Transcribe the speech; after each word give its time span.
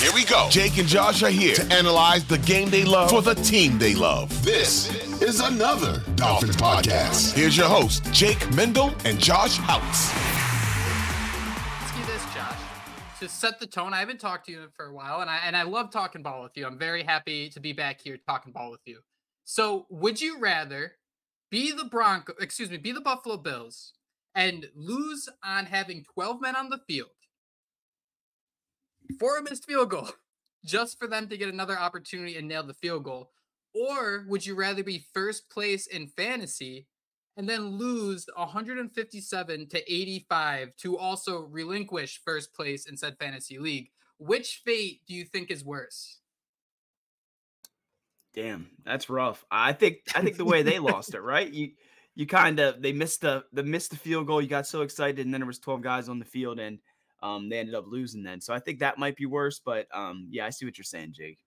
Here 0.00 0.12
we 0.14 0.24
go. 0.24 0.48
Jake 0.48 0.78
and 0.78 0.88
Josh 0.88 1.22
are 1.22 1.28
here 1.28 1.54
to 1.56 1.62
analyze 1.70 2.24
the 2.24 2.38
game 2.38 2.70
they 2.70 2.86
love 2.86 3.10
for 3.10 3.20
the 3.20 3.34
team 3.34 3.78
they 3.78 3.94
love. 3.94 4.30
This 4.42 4.88
is 5.20 5.40
another 5.40 6.02
Dolphins 6.14 6.56
podcast. 6.56 7.34
Here's 7.34 7.54
your 7.54 7.68
host, 7.68 8.10
Jake 8.10 8.50
Mendel 8.54 8.94
and 9.04 9.18
Josh 9.18 9.58
Houtz. 9.58 10.10
Let's 11.82 11.94
do 11.94 12.10
this, 12.10 12.34
Josh. 12.34 12.58
To 13.18 13.28
set 13.28 13.60
the 13.60 13.66
tone, 13.66 13.92
I 13.92 13.98
haven't 13.98 14.20
talked 14.20 14.46
to 14.46 14.52
you 14.52 14.68
for 14.74 14.86
a 14.86 14.94
while, 14.94 15.20
and 15.20 15.28
I 15.28 15.40
and 15.44 15.54
I 15.54 15.64
love 15.64 15.90
talking 15.90 16.22
ball 16.22 16.44
with 16.44 16.52
you. 16.56 16.64
I'm 16.64 16.78
very 16.78 17.02
happy 17.02 17.50
to 17.50 17.60
be 17.60 17.74
back 17.74 18.00
here 18.00 18.16
talking 18.26 18.54
ball 18.54 18.70
with 18.70 18.80
you. 18.86 19.00
So, 19.44 19.84
would 19.90 20.18
you 20.18 20.38
rather 20.38 20.92
be 21.50 21.72
the 21.72 21.84
Bronco, 21.84 22.32
excuse 22.40 22.70
me, 22.70 22.78
be 22.78 22.92
the 22.92 23.02
Buffalo 23.02 23.36
Bills 23.36 23.92
and 24.34 24.66
lose 24.74 25.28
on 25.44 25.66
having 25.66 26.06
12 26.14 26.40
men 26.40 26.56
on 26.56 26.70
the 26.70 26.80
field 26.88 27.10
for 29.10 29.38
a 29.38 29.42
missed 29.42 29.66
field 29.66 29.90
goal, 29.90 30.08
just 30.64 30.98
for 30.98 31.06
them 31.06 31.28
to 31.28 31.36
get 31.36 31.52
another 31.52 31.78
opportunity 31.78 32.36
and 32.36 32.48
nail 32.48 32.62
the 32.62 32.74
field 32.74 33.04
goal? 33.04 33.30
Or 33.74 34.24
would 34.28 34.44
you 34.44 34.54
rather 34.54 34.82
be 34.82 35.06
first 35.14 35.48
place 35.48 35.86
in 35.86 36.08
fantasy 36.08 36.86
and 37.36 37.48
then 37.48 37.78
lose 37.78 38.26
157 38.36 39.68
to 39.68 39.92
85 39.92 40.76
to 40.78 40.98
also 40.98 41.40
relinquish 41.40 42.20
first 42.24 42.52
place 42.52 42.86
in 42.86 42.96
said 42.96 43.16
fantasy 43.18 43.58
league? 43.58 43.90
Which 44.18 44.62
fate 44.64 45.02
do 45.06 45.14
you 45.14 45.24
think 45.24 45.50
is 45.50 45.64
worse? 45.64 46.18
Damn, 48.34 48.70
that's 48.84 49.10
rough. 49.10 49.44
I 49.50 49.72
think 49.72 49.98
I 50.14 50.22
think 50.22 50.36
the 50.36 50.44
way 50.44 50.62
they 50.62 50.78
lost 50.78 51.14
it, 51.14 51.20
right? 51.22 51.50
You 51.50 51.70
you 52.14 52.26
kind 52.26 52.60
of 52.60 52.82
they 52.82 52.92
missed 52.92 53.22
the 53.22 53.44
the 53.52 53.62
missed 53.62 53.90
the 53.90 53.96
field 53.96 54.26
goal. 54.26 54.42
You 54.42 54.48
got 54.48 54.66
so 54.66 54.82
excited, 54.82 55.24
and 55.24 55.32
then 55.32 55.40
there 55.40 55.46
was 55.46 55.58
12 55.58 55.80
guys 55.80 56.08
on 56.08 56.18
the 56.18 56.24
field, 56.24 56.60
and 56.60 56.78
um, 57.22 57.48
they 57.48 57.58
ended 57.58 57.74
up 57.74 57.84
losing 57.86 58.22
then. 58.22 58.40
So 58.40 58.54
I 58.54 58.58
think 58.58 58.78
that 58.80 58.98
might 58.98 59.16
be 59.16 59.26
worse. 59.26 59.60
But 59.64 59.86
um, 59.94 60.26
yeah, 60.30 60.46
I 60.46 60.50
see 60.50 60.64
what 60.64 60.78
you're 60.78 60.84
saying, 60.84 61.12
Jake. 61.12 61.38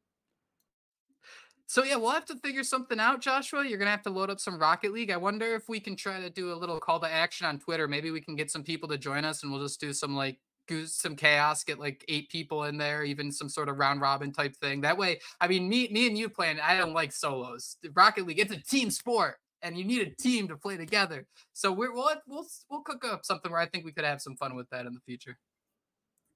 So 1.66 1.84
yeah, 1.84 1.96
we'll 1.96 2.12
have 2.12 2.26
to 2.26 2.36
figure 2.36 2.64
something 2.64 3.00
out, 3.00 3.22
Joshua. 3.22 3.66
You're 3.66 3.80
gonna 3.80 3.92
have 3.92 4.04
to 4.04 4.10
load 4.10 4.30
up 4.30 4.40
some 4.40 4.60
Rocket 4.60 4.94
League. 4.94 5.10
I 5.10 5.18
wonder 5.18 5.56
if 5.56 5.68
we 5.70 5.80
can 5.80 5.96
try 5.96 6.20
to 6.20 6.30
do 6.30 6.54
a 6.54 6.56
little 6.56 6.80
call 6.80 7.00
to 7.00 7.12
action 7.12 7.48
on 7.48 7.60
Twitter. 7.60 7.88
Maybe 7.88 8.12
we 8.12 8.22
can 8.22 8.36
get 8.36 8.52
some 8.52 8.64
people 8.64 8.90
to 8.90 8.98
join 8.98 9.26
us, 9.26 9.44
and 9.44 9.52
we'll 9.52 9.62
just 9.62 9.80
do 9.80 9.94
some 9.94 10.16
like 10.16 10.40
some 10.86 11.16
chaos, 11.16 11.64
get 11.64 11.80
like 11.80 12.06
eight 12.08 12.30
people 12.30 12.64
in 12.64 12.78
there, 12.78 13.04
even 13.04 13.32
some 13.32 13.50
sort 13.50 13.70
of 13.70 13.80
round 13.80 14.02
robin 14.02 14.32
type 14.32 14.56
thing. 14.56 14.82
That 14.82 14.98
way, 14.98 15.20
I 15.42 15.48
mean, 15.48 15.68
me 15.68 15.90
me 15.92 16.08
and 16.08 16.18
you 16.18 16.30
playing. 16.30 16.60
I 16.60 16.78
don't 16.78 16.94
like 16.94 17.12
solos. 17.12 17.78
Rocket 17.96 18.28
League, 18.28 18.40
it's 18.40 18.54
a 18.54 18.62
team 18.62 18.90
sport, 18.90 19.38
and 19.62 19.78
you 19.78 19.84
need 19.84 20.08
a 20.08 20.22
team 20.22 20.48
to 20.50 20.58
play 20.58 20.78
together. 20.78 21.26
So 21.54 21.72
we're 21.72 21.94
we'll 21.94 22.14
we'll 22.28 22.46
we'll 22.70 22.82
cook 22.82 23.04
up 23.06 23.26
something 23.26 23.52
where 23.52 23.62
I 23.62 23.66
think 23.66 23.86
we 23.86 23.94
could 23.94 24.06
have 24.06 24.22
some 24.22 24.36
fun 24.36 24.56
with 24.56 24.70
that 24.70 24.86
in 24.86 24.94
the 24.94 25.02
future. 25.02 25.38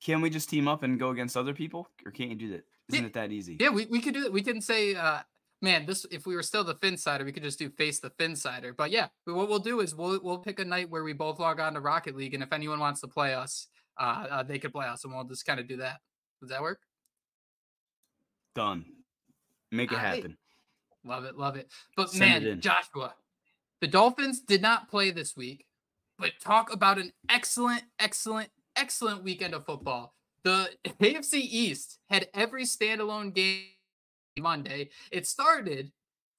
Can 0.07 0.22
we 0.22 0.29
just 0.29 0.50
team 0.50 0.69
up 0.69 0.84
and 0.84 0.97
go 0.97 1.09
against 1.09 1.35
other 1.35 1.53
people, 1.53 1.90
or 2.06 2.12
can't 2.12 2.29
you 2.29 2.38
do 2.38 2.50
that? 2.51 2.66
Isn't 2.88 3.03
Yeah. 3.03 3.07
it 3.07 3.13
that 3.16 3.34
easy? 3.34 3.57
Yeah, 3.59 3.72
we, 3.72 3.88
we 3.88 4.00
could 4.00 4.13
do 4.13 4.23
it. 4.23 4.31
We 4.31 4.41
can 4.41 4.62
say, 4.62 4.95
uh, 4.95 5.19
man, 5.62 5.85
this 5.85 6.06
if 6.09 6.25
we 6.25 6.34
were 6.34 6.44
still 6.44 6.63
the 6.63 6.75
Phinsider, 6.75 7.25
we 7.25 7.34
could 7.34 7.44
just 7.44 7.59
do 7.59 7.69
face 7.69 8.00
the 8.00 8.12
Phinsider. 8.12 8.73
But 8.73 8.91
yeah, 8.91 9.09
what 9.25 9.50
we'll 9.50 9.59
do 9.59 9.81
is 9.81 9.94
we'll 9.94 10.18
we'll 10.23 10.38
pick 10.38 10.59
a 10.59 10.66
night 10.66 10.90
where 10.90 11.03
we 11.03 11.12
both 11.12 11.40
log 11.40 11.59
on 11.59 11.73
to 11.73 11.81
Rocket 11.81 12.16
League, 12.16 12.34
and 12.34 12.41
if 12.41 12.53
anyone 12.53 12.79
wants 12.79 13.01
to 13.01 13.09
play 13.09 13.34
us, 13.34 13.68
uh, 14.00 14.28
uh 14.29 14.44
they 14.44 14.59
could 14.59 14.72
play 14.72 14.88
us, 14.88 15.03
and 15.03 15.13
we'll 15.13 15.25
just 15.25 15.45
kind 15.45 15.59
of 15.59 15.68
do 15.68 15.75
that. 15.75 16.00
Does 16.39 16.51
that 16.51 16.62
work? 16.62 16.79
Done. 18.56 18.85
Make 19.74 19.91
it 19.91 19.95
All 19.95 20.03
right. 20.06 20.16
happen. 20.16 20.38
Love 21.03 21.25
it, 21.25 21.38
love 21.38 21.57
it. 21.57 21.69
But 21.97 22.12
Send 22.12 22.45
man, 22.45 22.53
in. 22.53 22.62
Joshua, 22.62 23.13
the 23.81 23.88
Dolphins 23.88 24.39
did 24.39 24.62
not 24.62 24.89
play 24.89 25.12
this 25.12 25.35
week, 25.35 25.66
but 26.18 26.31
talk 26.39 26.72
about 26.72 26.97
an 26.97 27.12
excellent, 27.29 27.84
excellent, 28.00 28.51
excellent 28.78 29.24
weekend 29.24 29.54
of 29.54 29.66
football. 29.66 30.14
The 30.44 30.70
AFC 31.02 31.34
East 31.34 32.00
had 32.10 32.30
every 32.34 32.64
standalone 32.64 33.34
game 33.34 33.64
Monday. 34.40 34.90
It 35.12 35.28
started 35.28 35.92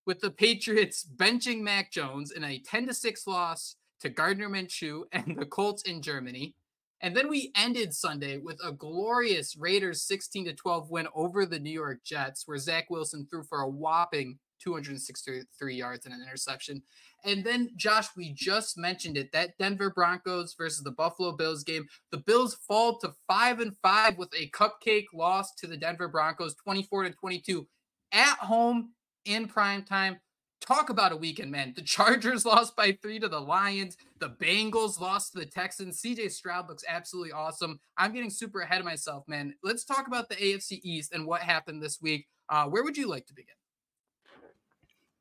with 0.07 0.21
the 0.21 0.31
Patriots 0.31 1.07
benching 1.17 1.61
Mac 1.61 1.91
Jones 1.91 2.31
in 2.31 2.45
a 2.45 2.59
10 2.59 2.87
to 2.87 2.95
6 2.95 3.27
loss 3.27 3.77
to 4.01 4.09
Gardner 4.09 4.49
Minshew 4.49 5.03
and 5.13 5.37
the 5.37 5.47
Colts 5.47 5.83
in 5.83 6.01
Germany. 6.01 6.55
And 7.01 7.17
then 7.17 7.29
we 7.29 7.53
ended 7.55 7.95
Sunday 7.95 8.39
with 8.39 8.59
a 8.65 8.73
glorious 8.73 9.57
Raiders 9.57 10.03
16 10.03 10.47
to 10.47 10.53
12 10.53 10.91
win 10.91 11.07
over 11.15 11.47
the 11.47 11.61
New 11.61 11.71
York 11.71 12.01
Jets, 12.05 12.43
where 12.47 12.59
Zach 12.59 12.91
Wilson 12.91 13.27
threw 13.31 13.45
for 13.45 13.61
a 13.61 13.69
whopping 13.69 14.39
263 14.63 15.75
yards 15.75 16.07
and 16.07 16.15
an 16.15 16.23
interception. 16.23 16.83
And 17.25 17.45
then, 17.45 17.71
Josh, 17.77 18.09
we 18.17 18.33
just 18.33 18.79
mentioned 18.79 19.17
it 19.17 19.33
that 19.33 19.59
Denver 19.59 19.91
Broncos 19.91 20.55
versus 20.55 20.85
the 20.85 20.91
Buffalo 20.91 21.33
Bills 21.33 21.65
game. 21.65 21.87
The 22.11 22.19
Bills 22.19 22.55
fall 22.55 22.99
to 22.99 23.15
five 23.27 23.61
and 23.61 23.77
five 23.83 24.19
with 24.19 24.33
a 24.37 24.51
cupcake 24.51 25.07
loss 25.13 25.55
to 25.57 25.67
the 25.67 25.77
Denver 25.77 26.09
Broncos, 26.09 26.55
24 26.55 27.05
to 27.05 27.11
22 27.11 27.67
at 28.13 28.39
home 28.39 28.93
in 29.25 29.49
prime 29.49 29.83
time. 29.83 30.21
Talk 30.61 30.91
about 30.91 31.13
a 31.13 31.17
weekend, 31.17 31.51
man. 31.51 31.73
The 31.77 31.83
Chargers 31.83 32.45
lost 32.47 32.77
by 32.77 32.99
three 33.01 33.19
to 33.21 33.29
the 33.29 33.41
Lions. 33.41 33.97
The 34.19 34.31
Bengals 34.31 35.01
lost 35.01 35.33
to 35.33 35.39
the 35.39 35.47
Texans. 35.47 36.03
CJ 36.03 36.33
Stroud 36.33 36.69
looks 36.69 36.85
absolutely 36.89 37.33
awesome. 37.33 37.79
I'm 37.97 38.13
getting 38.13 38.31
super 38.31 38.61
ahead 38.61 38.81
of 38.81 38.85
myself, 38.85 39.25
man. 39.29 39.55
Let's 39.63 39.85
talk 39.85 40.07
about 40.07 40.29
the 40.29 40.37
AFC 40.37 40.81
East 40.83 41.13
and 41.13 41.27
what 41.27 41.43
happened 41.43 41.83
this 41.83 41.99
week. 42.03 42.27
Uh, 42.49 42.67
where 42.67 42.83
would 42.83 42.97
you 42.97 43.09
like 43.09 43.27
to 43.27 43.35
begin? 43.35 43.55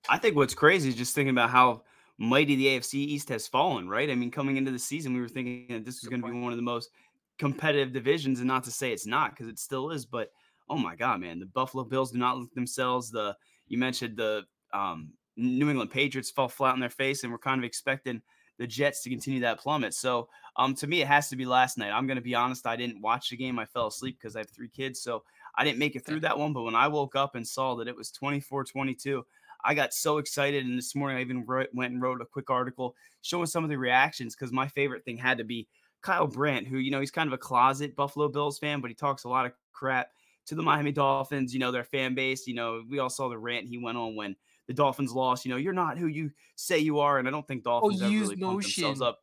I 0.09 0.17
think 0.17 0.35
what's 0.35 0.53
crazy 0.53 0.89
is 0.89 0.95
just 0.95 1.15
thinking 1.15 1.31
about 1.31 1.49
how 1.49 1.83
mighty 2.17 2.55
the 2.55 2.67
AFC 2.67 2.95
East 2.95 3.29
has 3.29 3.47
fallen, 3.47 3.87
right? 3.87 4.09
I 4.09 4.15
mean, 4.15 4.31
coming 4.31 4.57
into 4.57 4.71
the 4.71 4.79
season, 4.79 5.13
we 5.13 5.21
were 5.21 5.27
thinking 5.27 5.67
that 5.69 5.85
this 5.85 6.01
was 6.01 6.09
going 6.09 6.21
to 6.21 6.27
be 6.27 6.39
one 6.39 6.51
of 6.51 6.57
the 6.57 6.63
most 6.63 6.89
competitive 7.37 7.93
divisions, 7.93 8.39
and 8.39 8.47
not 8.47 8.63
to 8.63 8.71
say 8.71 8.91
it's 8.91 9.05
not, 9.05 9.31
because 9.31 9.47
it 9.47 9.59
still 9.59 9.91
is. 9.91 10.05
But 10.05 10.31
oh 10.69 10.77
my 10.77 10.95
god, 10.95 11.21
man, 11.21 11.39
the 11.39 11.45
Buffalo 11.45 11.83
Bills 11.83 12.11
do 12.11 12.17
not 12.17 12.37
look 12.37 12.53
themselves. 12.53 13.11
The 13.11 13.35
you 13.67 13.77
mentioned 13.77 14.17
the 14.17 14.43
um, 14.73 15.11
New 15.35 15.69
England 15.69 15.91
Patriots 15.91 16.31
fell 16.31 16.49
flat 16.49 16.73
on 16.73 16.79
their 16.79 16.89
face, 16.89 17.23
and 17.23 17.31
we're 17.31 17.37
kind 17.37 17.59
of 17.59 17.65
expecting 17.65 18.21
the 18.57 18.65
Jets 18.67 19.03
to 19.03 19.09
continue 19.09 19.41
that 19.41 19.59
plummet. 19.59 19.93
So 19.93 20.29
um, 20.55 20.73
to 20.75 20.87
me, 20.87 21.01
it 21.01 21.07
has 21.07 21.29
to 21.29 21.35
be 21.35 21.45
last 21.45 21.77
night. 21.77 21.91
I'm 21.91 22.07
going 22.07 22.15
to 22.15 22.23
be 22.23 22.33
honest, 22.33 22.65
I 22.65 22.75
didn't 22.75 23.01
watch 23.01 23.29
the 23.29 23.37
game. 23.37 23.59
I 23.59 23.65
fell 23.65 23.87
asleep 23.87 24.17
because 24.19 24.35
I 24.35 24.39
have 24.39 24.49
three 24.49 24.69
kids, 24.69 24.99
so 24.99 25.23
I 25.55 25.63
didn't 25.63 25.77
make 25.77 25.95
it 25.95 26.05
through 26.05 26.21
that 26.21 26.37
one. 26.37 26.53
But 26.53 26.63
when 26.63 26.73
I 26.73 26.87
woke 26.87 27.15
up 27.15 27.35
and 27.35 27.47
saw 27.47 27.75
that 27.75 27.87
it 27.87 27.95
was 27.95 28.11
24-22. 28.11 29.21
I 29.67 29.73
got 29.73 29.93
so 29.93 30.17
excited, 30.17 30.65
and 30.65 30.77
this 30.77 30.95
morning 30.95 31.17
I 31.17 31.21
even 31.21 31.45
wrote, 31.45 31.67
went 31.73 31.91
and 31.91 32.01
wrote 32.01 32.21
a 32.21 32.25
quick 32.25 32.49
article 32.49 32.95
showing 33.21 33.47
some 33.47 33.65
of 33.65 33.69
the 33.69 33.77
reactions 33.77 34.33
because 34.33 34.53
my 34.53 34.65
favorite 34.65 35.03
thing 35.03 35.17
had 35.17 35.37
to 35.39 35.43
be 35.43 35.67
Kyle 36.01 36.25
Brandt, 36.25 36.67
who 36.67 36.77
you 36.77 36.89
know 36.89 37.01
he's 37.01 37.11
kind 37.11 37.27
of 37.27 37.33
a 37.33 37.37
closet 37.37 37.93
Buffalo 37.93 38.29
Bills 38.29 38.57
fan, 38.57 38.79
but 38.79 38.89
he 38.89 38.95
talks 38.95 39.25
a 39.25 39.29
lot 39.29 39.45
of 39.45 39.51
crap 39.73 40.07
to 40.45 40.55
the 40.55 40.63
Miami 40.63 40.93
Dolphins, 40.93 41.53
you 41.53 41.59
know, 41.59 41.73
their 41.73 41.83
fan 41.83 42.15
base. 42.15 42.47
You 42.47 42.53
know, 42.53 42.81
we 42.89 42.99
all 42.99 43.09
saw 43.09 43.27
the 43.27 43.37
rant 43.37 43.67
he 43.67 43.77
went 43.77 43.97
on 43.97 44.15
when 44.15 44.37
the 44.67 44.73
Dolphins 44.73 45.11
lost. 45.11 45.43
You 45.43 45.51
know, 45.51 45.57
you're 45.57 45.73
not 45.73 45.97
who 45.97 46.07
you 46.07 46.31
say 46.55 46.79
you 46.79 46.99
are, 46.99 47.19
and 47.19 47.27
I 47.27 47.31
don't 47.31 47.45
think 47.45 47.63
oh, 47.65 47.81
Dolphins 47.81 48.01
oh, 48.01 48.05
ever 48.05 48.13
really 48.13 48.37
pumped 48.37 48.63
themselves 48.63 49.01
up. 49.01 49.19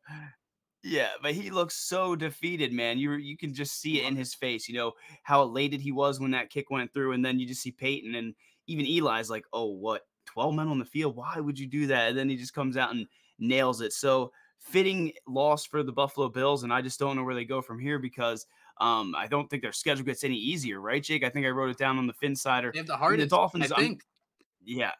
Yeah, 0.83 1.09
but 1.23 1.33
he 1.33 1.49
looks 1.49 1.75
so 1.75 2.15
defeated, 2.15 2.71
man. 2.71 2.99
You 2.99 3.13
you 3.13 3.35
can 3.35 3.51
just 3.51 3.81
see 3.81 3.99
it 3.99 4.05
in 4.05 4.15
his 4.15 4.35
face. 4.35 4.69
You 4.69 4.75
know 4.75 4.91
how 5.23 5.41
elated 5.41 5.81
he 5.81 5.91
was 5.91 6.19
when 6.19 6.29
that 6.31 6.51
kick 6.51 6.69
went 6.69 6.93
through, 6.93 7.13
and 7.13 7.25
then 7.25 7.39
you 7.39 7.47
just 7.47 7.63
see 7.63 7.71
Peyton 7.71 8.13
and 8.13 8.35
even 8.67 8.85
Eli's 8.85 9.31
like, 9.31 9.45
"Oh, 9.51 9.71
what? 9.71 10.03
Twelve 10.35 10.53
men 10.53 10.67
on 10.67 10.77
the 10.77 10.85
field? 10.85 11.15
Why 11.15 11.39
would 11.39 11.57
you 11.57 11.65
do 11.65 11.87
that?" 11.87 12.09
And 12.09 12.17
then 12.17 12.29
he 12.29 12.35
just 12.35 12.53
comes 12.53 12.77
out 12.77 12.93
and 12.93 13.07
nails 13.39 13.81
it. 13.81 13.93
So 13.93 14.31
fitting 14.59 15.13
loss 15.27 15.65
for 15.65 15.81
the 15.81 15.91
Buffalo 15.91 16.27
Bills, 16.27 16.63
and 16.63 16.73
I 16.73 16.81
just 16.81 16.99
don't 16.99 17.15
know 17.15 17.23
where 17.23 17.35
they 17.35 17.45
go 17.45 17.61
from 17.61 17.79
here 17.79 17.99
because 17.99 18.45
um, 18.77 19.15
I 19.15 19.27
don't 19.27 19.49
think 19.49 19.61
their 19.61 19.71
schedule 19.71 20.03
gets 20.03 20.23
any 20.23 20.35
easier, 20.35 20.81
right, 20.81 21.01
Jake? 21.01 21.23
I 21.23 21.29
think 21.29 21.45
I 21.45 21.49
wrote 21.49 21.69
it 21.69 21.77
down 21.77 21.97
on 21.97 22.07
the 22.07 22.13
Phinsider. 22.13 22.73
They 22.73 22.79
have 22.79 22.87
the 22.87 22.97
hardest. 22.97 23.29
The 23.29 23.35
Dolphins, 23.35 23.71
I 23.71 23.75
think. 23.77 24.03
I'm, 24.03 24.77
yeah, 24.77 24.91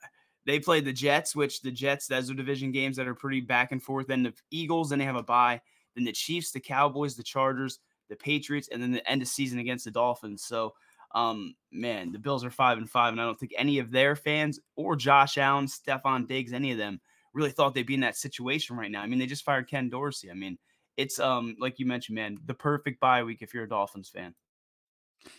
they 0.45 0.59
play 0.59 0.79
the 0.79 0.93
Jets, 0.93 1.35
which 1.35 1.61
the 1.61 1.71
Jets, 1.71 2.07
those 2.07 2.29
are 2.29 2.35
division 2.35 2.71
games 2.71 2.95
that 2.97 3.07
are 3.07 3.15
pretty 3.15 3.41
back 3.41 3.71
and 3.71 3.81
forth. 3.81 4.07
Then 4.07 4.23
the 4.23 4.33
Eagles, 4.51 4.89
then 4.89 4.99
they 4.99 5.05
have 5.05 5.15
a 5.15 5.23
bye. 5.23 5.59
Then 5.95 6.05
the 6.05 6.11
Chiefs, 6.11 6.51
the 6.51 6.59
Cowboys, 6.59 7.15
the 7.15 7.23
Chargers, 7.23 7.79
the 8.09 8.15
Patriots, 8.15 8.69
and 8.71 8.81
then 8.81 8.91
the 8.91 9.09
end 9.09 9.21
of 9.21 9.27
season 9.27 9.59
against 9.59 9.85
the 9.85 9.91
Dolphins. 9.91 10.43
So, 10.43 10.73
um, 11.13 11.55
man, 11.71 12.11
the 12.11 12.19
Bills 12.19 12.43
are 12.43 12.49
five 12.49 12.77
and 12.77 12.89
five, 12.89 13.13
and 13.13 13.21
I 13.21 13.25
don't 13.25 13.39
think 13.39 13.53
any 13.57 13.79
of 13.79 13.91
their 13.91 14.15
fans 14.15 14.59
or 14.75 14.95
Josh 14.95 15.37
Allen, 15.37 15.67
Stefon 15.67 16.27
Diggs, 16.27 16.53
any 16.53 16.71
of 16.71 16.77
them 16.77 16.99
really 17.33 17.51
thought 17.51 17.75
they'd 17.75 17.85
be 17.85 17.93
in 17.93 17.99
that 17.99 18.17
situation 18.17 18.75
right 18.77 18.89
now. 18.89 19.01
I 19.01 19.07
mean, 19.07 19.19
they 19.19 19.25
just 19.25 19.43
fired 19.43 19.69
Ken 19.69 19.89
Dorsey. 19.89 20.31
I 20.31 20.33
mean, 20.33 20.57
it's 20.97 21.19
um 21.19 21.55
like 21.59 21.77
you 21.79 21.85
mentioned, 21.85 22.15
man, 22.15 22.37
the 22.45 22.53
perfect 22.53 22.99
bye 22.99 23.23
week 23.23 23.41
if 23.41 23.53
you're 23.53 23.65
a 23.65 23.69
Dolphins 23.69 24.09
fan. 24.09 24.33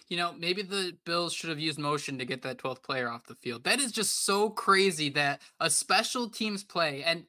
You 0.09 0.17
know, 0.17 0.35
maybe 0.37 0.63
the 0.63 0.97
Bills 1.05 1.33
should 1.33 1.51
have 1.51 1.61
used 1.61 1.79
motion 1.79 2.19
to 2.19 2.25
get 2.25 2.43
that 2.43 2.59
12th 2.59 2.83
player 2.83 3.09
off 3.09 3.27
the 3.27 3.37
field. 3.37 3.65
That 3.65 3.79
is 3.79 3.93
just 3.93 4.25
so 4.25 4.51
crazy 4.51 5.11
that 5.11 5.43
a 5.61 5.71
special 5.71 6.29
teams 6.29 6.65
play 6.65 7.03
and 7.03 7.25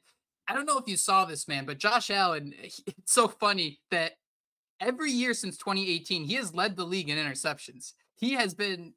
I 0.50 0.54
don't 0.54 0.66
know 0.66 0.78
if 0.78 0.88
you 0.88 0.96
saw 0.96 1.26
this 1.26 1.46
man, 1.46 1.66
but 1.66 1.78
Josh 1.78 2.10
Allen, 2.10 2.54
it's 2.62 2.82
so 3.06 3.28
funny 3.28 3.80
that 3.90 4.12
every 4.80 5.12
year 5.12 5.34
since 5.34 5.56
2018, 5.58 6.24
he 6.24 6.34
has 6.34 6.54
led 6.54 6.76
the 6.76 6.84
league 6.84 7.10
in 7.10 7.18
interceptions. 7.18 7.92
He 8.18 8.32
has 8.32 8.54
been 8.54 8.94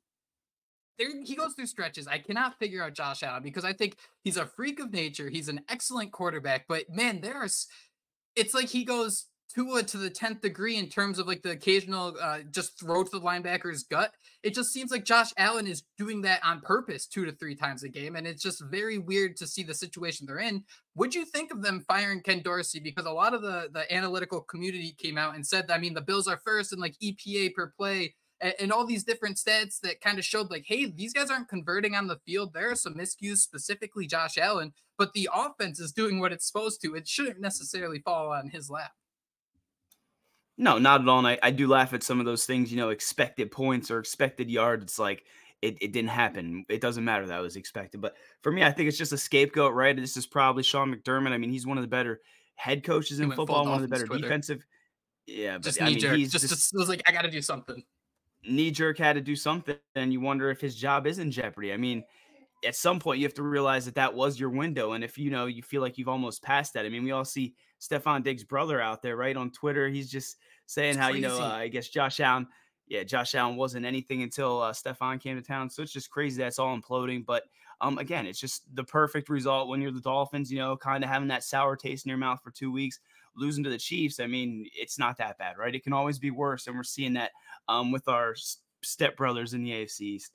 there 0.98 1.10
he 1.24 1.36
goes 1.36 1.54
through 1.54 1.68
stretches. 1.68 2.08
I 2.08 2.20
cannot 2.20 2.60
figure 2.60 2.84
out 2.84 2.94
Josh 2.94 3.24
Allen 3.24 3.44
because 3.44 3.66
I 3.66 3.74
think 3.74 3.96
he's 4.24 4.38
a 4.38 4.46
freak 4.46 4.80
of 4.80 4.92
nature. 4.92 5.30
He's 5.30 5.50
an 5.50 5.62
excellent 5.70 6.12
quarterback, 6.12 6.66
but 6.68 6.90
man, 6.90 7.22
there's 7.22 7.68
it's 8.36 8.54
like 8.54 8.70
he 8.70 8.84
goes 8.84 9.26
Tua 9.54 9.84
to 9.84 9.98
the 9.98 10.10
10th 10.10 10.42
degree 10.42 10.78
in 10.78 10.88
terms 10.88 11.20
of 11.20 11.28
like 11.28 11.42
the 11.42 11.52
occasional 11.52 12.16
uh, 12.22 12.40
just 12.52 12.80
throw 12.80 13.04
to 13.04 13.10
the 13.10 13.20
linebacker's 13.20 13.84
gut. 13.84 14.14
It 14.44 14.54
just 14.54 14.72
seems 14.72 14.92
like 14.92 15.04
Josh 15.04 15.32
Allen 15.38 15.68
is 15.68 15.84
doing 15.98 16.22
that 16.22 16.40
on 16.44 16.62
purpose 16.62 17.06
two 17.06 17.26
to 17.26 17.32
three 17.34 17.56
times 17.56 17.84
a 17.84 17.90
game. 17.90 18.16
And 18.16 18.26
it's 18.26 18.42
just 18.42 18.64
very 18.64 18.98
weird 18.98 19.36
to 19.38 19.48
see 19.48 19.64
the 19.64 19.74
situation 19.74 20.26
they're 20.26 20.40
in. 20.40 20.64
Would 20.96 21.14
you 21.14 21.26
think 21.26 21.52
of 21.52 21.62
them 21.62 21.84
firing 21.88 22.22
Ken 22.22 22.42
Dorsey? 22.42 22.80
Because 22.80 23.06
a 23.06 23.12
lot 23.12 23.34
of 23.34 23.42
the, 23.42 23.70
the 23.74 23.92
analytical 23.94 24.42
community 24.42 24.96
came 24.98 25.18
out 25.18 25.36
and 25.36 25.46
said, 25.46 25.70
I 25.70 25.78
mean, 25.78 25.94
the 25.94 26.02
Bills 26.02 26.28
are 26.28 26.40
first 26.46 26.72
and 26.72 26.82
like 26.82 26.96
EPA 27.04 27.54
per 27.54 27.74
play 27.78 28.16
and, 28.42 28.54
and 28.60 28.72
all 28.72 28.86
these 28.86 29.04
different 29.04 29.38
stats 29.38 29.80
that 29.82 30.02
kind 30.02 30.18
of 30.20 30.26
showed 30.26 30.50
like, 30.50 30.66
hey, 30.66 30.88
these 30.88 31.14
guys 31.14 31.30
aren't 31.30 31.48
converting 31.48 31.96
on 31.96 32.08
the 32.08 32.20
field. 32.26 32.54
There 32.54 32.72
are 32.72 32.76
some 32.76 32.96
miscues, 32.96 33.38
specifically 33.38 34.08
Josh 34.08 34.38
Allen, 34.38 34.74
but 34.98 35.14
the 35.14 35.30
offense 35.34 35.80
is 35.80 35.92
doing 35.92 36.20
what 36.20 36.32
it's 36.32 36.46
supposed 36.46 36.82
to. 36.82 36.96
It 36.96 37.08
shouldn't 37.08 37.40
necessarily 37.40 38.00
fall 38.00 38.32
on 38.32 38.50
his 38.50 38.70
lap. 38.70 38.92
No, 40.58 40.78
not 40.78 41.02
at 41.02 41.08
all. 41.08 41.20
And 41.20 41.28
I, 41.28 41.40
I 41.42 41.52
do 41.52 41.68
laugh 41.68 41.94
at 41.94 42.04
some 42.04 42.20
of 42.20 42.26
those 42.26 42.46
things, 42.46 42.72
you 42.72 42.78
know, 42.78 42.90
expected 42.90 43.52
points 43.52 43.90
or 43.90 44.00
expected 44.00 44.50
yards. 44.50 44.84
It's 44.84 45.00
like 45.00 45.24
it, 45.62 45.78
it 45.82 45.92
didn't 45.92 46.10
happen. 46.10 46.66
It 46.70 46.82
doesn't 46.82 47.06
matter 47.06 47.26
that 47.28 47.42
was 47.42 47.56
expected. 47.56 48.02
But 48.02 48.16
for 48.42 48.52
me, 48.52 48.64
I 48.64 48.72
think 48.72 48.88
it's 48.88 48.98
just 48.98 49.14
a 49.14 49.18
scapegoat, 49.18 49.74
right? 49.74 49.96
This 49.96 50.18
is 50.18 50.28
probably 50.28 50.64
Sean 50.64 50.94
McDermott. 50.94 51.32
I 51.32 51.38
mean, 51.38 51.52
he's 51.52 51.66
one 51.66 51.78
of 51.78 51.84
the 51.84 51.88
better 51.88 52.22
head 52.56 52.84
coaches 52.84 53.20
in 53.20 53.32
football, 53.32 53.66
one 53.66 53.76
of 53.76 53.82
the 53.82 53.88
better 53.88 54.06
Twitter. 54.06 54.24
defensive. 54.24 54.64
Yeah, 55.26 55.54
but 55.54 55.64
just 55.64 55.82
I 55.82 55.86
mean, 55.86 56.00
jerk. 56.00 56.18
He's 56.18 56.32
just, 56.32 56.48
just 56.48 56.74
was 56.74 56.90
like, 56.90 57.02
I 57.08 57.12
got 57.12 57.22
to 57.24 57.32
do 57.32 57.42
something 57.42 57.84
knee 58.48 58.72
jerk 58.72 58.98
had 58.98 59.14
to 59.14 59.22
do 59.22 59.36
something, 59.36 59.78
and 59.96 60.12
you 60.12 60.20
wonder 60.20 60.50
if 60.50 60.62
his 60.62 60.76
job 60.76 61.08
is 61.08 61.20
in 61.20 61.32
jeopardy. 61.32 61.74
I 61.74 61.78
mean, 61.78 62.04
at 62.66 62.76
some 62.76 63.00
point 63.00 63.20
you 63.20 63.26
have 63.26 63.34
to 63.36 63.44
realize 63.44 63.86
that 63.86 63.96
that 63.96 64.14
was 64.14 64.40
your 64.40 64.50
window, 64.50 64.94
and 64.94 65.04
if 65.04 65.18
you 65.18 65.30
know 65.32 65.46
you 65.46 65.64
feel 65.64 65.82
like 65.82 65.98
you've 65.98 66.08
almost 66.08 66.44
passed 66.44 66.74
that. 66.74 66.86
I 66.86 66.90
mean, 66.90 67.04
we 67.04 67.12
all 67.12 67.26
see 67.26 67.56
Stefon 67.80 68.24
Diggs' 68.24 68.44
brother 68.44 68.82
out 68.82 69.02
there, 69.02 69.16
right 69.16 69.36
on 69.36 69.52
Twitter. 69.52 69.90
He's 69.90 70.10
just 70.10 70.38
saying 70.66 70.98
how 70.98 71.10
you 71.10 71.22
know 71.22 71.42
uh, 71.42 71.48
I 71.48 71.68
guess 71.68 71.88
Josh 71.90 72.20
Allen, 72.20 72.48
yeah, 72.88 73.04
Josh 73.04 73.36
Allen 73.36 73.56
wasn't 73.56 73.86
anything 73.86 74.24
until 74.24 74.62
uh, 74.62 74.74
Stefon 74.74 75.20
came 75.20 75.38
to 75.38 75.44
town. 75.44 75.70
So 75.70 75.82
it's 75.82 75.94
just 75.94 76.10
crazy 76.10 76.42
that's 76.42 76.60
all 76.60 76.78
imploding. 76.78 77.26
But 77.26 77.44
um, 77.80 77.98
again, 77.98 78.26
it's 78.28 78.40
just 78.40 78.64
the 78.76 78.84
perfect 78.84 79.30
result 79.30 79.68
when 79.68 79.82
you're 79.82 79.92
the 79.92 80.02
Dolphins. 80.02 80.52
You 80.52 80.60
know, 80.60 80.78
kind 80.78 81.04
of 81.04 81.10
having 81.10 81.30
that 81.30 81.44
sour 81.44 81.76
taste 81.76 82.06
in 82.06 82.10
your 82.10 82.18
mouth 82.18 82.40
for 82.44 82.52
two 82.52 82.72
weeks 82.72 83.00
losing 83.36 83.64
to 83.64 83.70
the 83.70 83.78
Chiefs, 83.78 84.20
I 84.20 84.28
mean, 84.28 84.68
it's 84.76 85.00
not 85.00 85.18
that 85.18 85.38
bad, 85.38 85.58
right? 85.58 85.74
It 85.74 85.84
can 85.84 85.94
always 85.94 86.20
be 86.20 86.32
worse, 86.32 86.68
and 86.68 86.76
we're 86.76 86.84
seeing 86.84 87.14
that 87.14 87.32
um, 87.72 87.92
with 87.92 88.08
our 88.08 88.36
stepbrothers 88.84 89.54
in 89.54 89.64
the 89.64 89.72
AFC 89.72 90.02
East. 90.02 90.32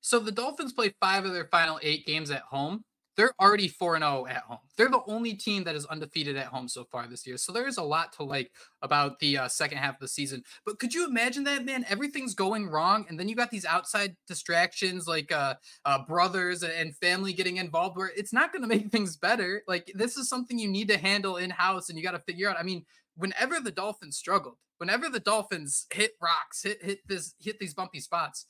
So 0.00 0.18
the 0.18 0.32
Dolphins 0.32 0.72
play 0.72 0.94
five 1.00 1.24
of 1.24 1.32
their 1.32 1.46
final 1.46 1.78
eight 1.82 2.06
games 2.06 2.30
at 2.30 2.42
home. 2.42 2.84
They're 3.16 3.34
already 3.38 3.68
4 3.68 3.98
0 3.98 4.26
at 4.30 4.44
home. 4.44 4.60
They're 4.78 4.88
the 4.88 5.02
only 5.06 5.34
team 5.34 5.64
that 5.64 5.74
is 5.74 5.84
undefeated 5.86 6.36
at 6.36 6.46
home 6.46 6.68
so 6.68 6.84
far 6.84 7.06
this 7.06 7.26
year. 7.26 7.36
So 7.36 7.52
there 7.52 7.66
is 7.66 7.76
a 7.76 7.82
lot 7.82 8.14
to 8.14 8.22
like 8.22 8.50
about 8.80 9.18
the 9.18 9.36
uh, 9.36 9.48
second 9.48 9.76
half 9.76 9.96
of 9.96 10.00
the 10.00 10.08
season. 10.08 10.42
But 10.64 10.78
could 10.78 10.94
you 10.94 11.06
imagine 11.06 11.44
that, 11.44 11.66
man? 11.66 11.84
Everything's 11.88 12.34
going 12.34 12.68
wrong. 12.68 13.04
And 13.08 13.20
then 13.20 13.28
you 13.28 13.34
got 13.34 13.50
these 13.50 13.66
outside 13.66 14.16
distractions 14.26 15.06
like 15.06 15.32
uh, 15.32 15.56
uh, 15.84 16.04
brothers 16.06 16.62
and 16.62 16.96
family 16.96 17.34
getting 17.34 17.58
involved 17.58 17.98
where 17.98 18.12
it's 18.16 18.32
not 18.32 18.52
going 18.52 18.62
to 18.66 18.68
make 18.68 18.90
things 18.90 19.16
better. 19.16 19.62
Like, 19.68 19.92
this 19.94 20.16
is 20.16 20.28
something 20.28 20.58
you 20.58 20.68
need 20.68 20.88
to 20.88 20.96
handle 20.96 21.36
in 21.36 21.50
house 21.50 21.90
and 21.90 21.98
you 21.98 22.04
got 22.04 22.12
to 22.12 22.20
figure 22.20 22.48
out. 22.48 22.58
I 22.58 22.62
mean, 22.62 22.86
whenever 23.20 23.60
the 23.60 23.70
Dolphins 23.70 24.16
struggled, 24.16 24.56
whenever 24.78 25.08
the 25.08 25.20
Dolphins 25.20 25.86
hit 25.92 26.12
rocks, 26.20 26.62
hit 26.62 26.82
hit 26.82 26.98
this 27.06 27.34
hit 27.38 27.58
these 27.58 27.74
bumpy 27.74 28.00
spots, 28.00 28.46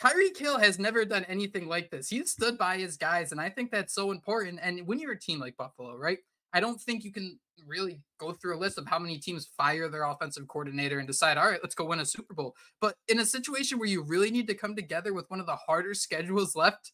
Tyreek 0.00 0.36
Hill 0.36 0.58
has 0.58 0.78
never 0.78 1.04
done 1.04 1.24
anything 1.24 1.68
like 1.68 1.90
this. 1.90 2.08
He 2.08 2.24
stood 2.24 2.58
by 2.58 2.78
his 2.78 2.96
guys, 2.96 3.32
and 3.32 3.40
I 3.40 3.48
think 3.48 3.70
that's 3.70 3.94
so 3.94 4.10
important. 4.10 4.60
And 4.62 4.86
when 4.86 4.98
you're 4.98 5.12
a 5.12 5.20
team 5.20 5.40
like 5.40 5.56
Buffalo, 5.56 5.96
right? 5.96 6.18
I 6.52 6.60
don't 6.60 6.80
think 6.80 7.02
you 7.02 7.12
can 7.12 7.40
really 7.66 8.00
go 8.18 8.32
through 8.32 8.56
a 8.56 8.58
list 8.58 8.78
of 8.78 8.86
how 8.86 8.98
many 8.98 9.18
teams 9.18 9.48
fire 9.56 9.88
their 9.88 10.04
offensive 10.04 10.46
coordinator 10.46 10.98
and 10.98 11.06
decide, 11.08 11.36
all 11.36 11.50
right, 11.50 11.58
let's 11.62 11.74
go 11.74 11.84
win 11.84 11.98
a 11.98 12.06
Super 12.06 12.32
Bowl. 12.32 12.54
But 12.80 12.94
in 13.08 13.18
a 13.18 13.26
situation 13.26 13.78
where 13.78 13.88
you 13.88 14.02
really 14.02 14.30
need 14.30 14.46
to 14.48 14.54
come 14.54 14.76
together 14.76 15.12
with 15.12 15.28
one 15.28 15.40
of 15.40 15.46
the 15.46 15.56
harder 15.56 15.94
schedules 15.94 16.54
left, 16.54 16.92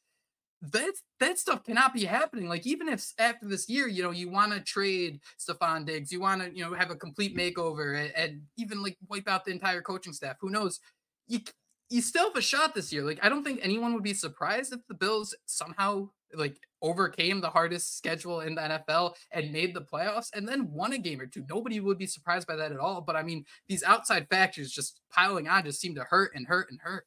that 0.62 0.92
that 1.20 1.38
stuff 1.38 1.64
cannot 1.64 1.94
be 1.94 2.04
happening. 2.04 2.48
Like 2.48 2.66
even 2.66 2.88
if 2.88 3.12
after 3.18 3.46
this 3.46 3.68
year, 3.68 3.88
you 3.88 4.02
know, 4.02 4.10
you 4.10 4.30
want 4.30 4.52
to 4.52 4.60
trade 4.60 5.20
Stefon 5.38 5.86
Diggs, 5.86 6.12
you 6.12 6.20
want 6.20 6.42
to, 6.42 6.54
you 6.54 6.64
know, 6.64 6.74
have 6.74 6.90
a 6.90 6.96
complete 6.96 7.36
mm. 7.36 7.54
makeover 7.54 7.98
and, 7.98 8.12
and, 8.14 8.42
even 8.56 8.82
like 8.82 8.96
wipe 9.08 9.28
out 9.28 9.44
the 9.44 9.52
entire 9.52 9.80
coaching 9.80 10.12
staff. 10.12 10.36
Who 10.40 10.50
knows? 10.50 10.80
You 11.28 11.40
you 11.88 12.02
still 12.02 12.28
have 12.28 12.36
a 12.36 12.42
shot 12.42 12.74
this 12.74 12.92
year. 12.92 13.02
Like 13.02 13.18
I 13.22 13.28
don't 13.28 13.42
think 13.42 13.60
anyone 13.62 13.94
would 13.94 14.02
be 14.02 14.14
surprised 14.14 14.72
if 14.72 14.80
the 14.86 14.94
Bills 14.94 15.34
somehow 15.46 16.10
like 16.34 16.56
overcame 16.82 17.40
the 17.40 17.50
hardest 17.50 17.98
schedule 17.98 18.40
in 18.40 18.54
the 18.54 18.60
NFL 18.60 19.14
and 19.32 19.52
made 19.52 19.74
the 19.74 19.80
playoffs 19.80 20.28
and 20.34 20.46
then 20.46 20.70
won 20.70 20.92
a 20.92 20.98
game 20.98 21.20
or 21.20 21.26
two. 21.26 21.44
Nobody 21.48 21.80
would 21.80 21.98
be 21.98 22.06
surprised 22.06 22.46
by 22.46 22.56
that 22.56 22.72
at 22.72 22.78
all. 22.78 23.00
But 23.00 23.16
I 23.16 23.22
mean, 23.22 23.44
these 23.68 23.82
outside 23.82 24.28
factors 24.28 24.70
just 24.70 25.00
piling 25.10 25.48
on 25.48 25.64
just 25.64 25.80
seem 25.80 25.94
to 25.96 26.04
hurt 26.04 26.32
and 26.34 26.46
hurt 26.46 26.70
and 26.70 26.80
hurt. 26.80 27.06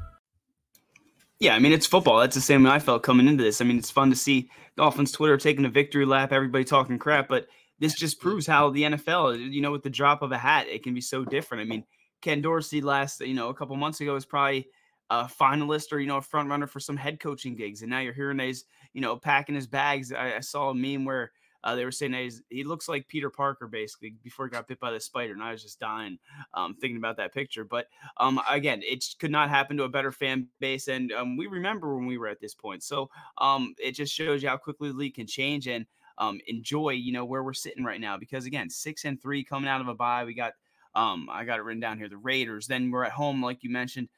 Yeah, 1.41 1.55
I 1.55 1.59
mean 1.59 1.71
it's 1.71 1.87
football. 1.87 2.19
That's 2.19 2.35
the 2.35 2.41
same 2.41 2.63
way 2.63 2.69
I 2.69 2.77
felt 2.77 3.01
coming 3.01 3.27
into 3.27 3.43
this. 3.43 3.61
I 3.61 3.65
mean, 3.65 3.79
it's 3.79 3.89
fun 3.89 4.11
to 4.11 4.15
see 4.15 4.51
Dolphins 4.77 5.11
Twitter 5.11 5.37
taking 5.37 5.65
a 5.65 5.69
victory 5.69 6.05
lap, 6.05 6.31
everybody 6.31 6.63
talking 6.63 6.99
crap, 6.99 7.27
but 7.27 7.47
this 7.79 7.95
just 7.95 8.21
proves 8.21 8.45
how 8.45 8.69
the 8.69 8.83
NFL, 8.83 9.51
you 9.51 9.59
know, 9.59 9.71
with 9.71 9.81
the 9.81 9.89
drop 9.89 10.21
of 10.21 10.31
a 10.31 10.37
hat, 10.37 10.67
it 10.67 10.83
can 10.83 10.93
be 10.93 11.01
so 11.01 11.25
different. 11.25 11.61
I 11.61 11.65
mean, 11.65 11.83
Ken 12.21 12.41
Dorsey 12.43 12.79
last, 12.79 13.21
you 13.21 13.33
know, 13.33 13.49
a 13.49 13.55
couple 13.55 13.75
months 13.75 13.99
ago 14.01 14.13
was 14.13 14.23
probably 14.23 14.67
a 15.09 15.23
finalist 15.23 15.91
or 15.91 15.99
you 15.99 16.05
know 16.05 16.17
a 16.17 16.21
front 16.21 16.47
runner 16.47 16.67
for 16.67 16.79
some 16.79 16.95
head 16.95 17.19
coaching 17.19 17.55
gigs, 17.55 17.81
and 17.81 17.89
now 17.89 17.99
you're 18.01 18.13
hearing 18.13 18.37
he's, 18.37 18.65
you 18.93 19.01
know, 19.01 19.17
packing 19.17 19.55
his 19.55 19.65
bags. 19.65 20.13
I, 20.13 20.35
I 20.35 20.39
saw 20.41 20.69
a 20.69 20.75
meme 20.75 21.05
where 21.05 21.31
Uh, 21.63 21.75
they 21.75 21.85
were 21.85 21.91
saying 21.91 22.11
that 22.11 22.41
he 22.49 22.63
looks 22.63 22.89
like 22.89 23.07
Peter 23.07 23.29
Parker 23.29 23.67
basically 23.67 24.15
before 24.23 24.45
he 24.45 24.51
got 24.51 24.67
bit 24.67 24.79
by 24.79 24.91
the 24.91 24.99
spider, 24.99 25.33
and 25.33 25.43
I 25.43 25.51
was 25.51 25.61
just 25.61 25.79
dying 25.79 26.17
um, 26.53 26.75
thinking 26.75 26.97
about 26.97 27.17
that 27.17 27.33
picture. 27.33 27.63
But 27.63 27.87
um, 28.17 28.41
again, 28.49 28.81
it 28.83 29.05
could 29.19 29.31
not 29.31 29.49
happen 29.49 29.77
to 29.77 29.83
a 29.83 29.89
better 29.89 30.11
fan 30.11 30.47
base, 30.59 30.87
and 30.87 31.11
um, 31.11 31.37
we 31.37 31.47
remember 31.47 31.95
when 31.95 32.05
we 32.05 32.17
were 32.17 32.27
at 32.27 32.39
this 32.39 32.53
point. 32.53 32.83
So 32.83 33.09
um, 33.37 33.75
it 33.77 33.93
just 33.93 34.13
shows 34.13 34.41
you 34.43 34.49
how 34.49 34.57
quickly 34.57 34.89
the 34.89 34.97
league 34.97 35.15
can 35.15 35.27
change 35.27 35.67
and 35.67 35.85
um, 36.17 36.39
enjoy, 36.47 36.91
you 36.91 37.11
know, 37.11 37.25
where 37.25 37.43
we're 37.43 37.53
sitting 37.53 37.83
right 37.83 38.01
now. 38.01 38.17
Because 38.17 38.45
again, 38.45 38.69
six 38.69 39.05
and 39.05 39.21
three 39.21 39.43
coming 39.43 39.69
out 39.69 39.81
of 39.81 39.87
a 39.87 39.95
bye, 39.95 40.25
we 40.25 40.33
got 40.33 40.53
um, 40.95 41.29
I 41.31 41.45
got 41.45 41.59
it 41.59 41.63
written 41.63 41.79
down 41.79 41.97
here. 41.97 42.09
The 42.09 42.17
Raiders. 42.17 42.67
Then 42.67 42.91
we're 42.91 43.05
at 43.05 43.11
home, 43.11 43.43
like 43.43 43.63
you 43.63 43.69
mentioned, 43.69 44.09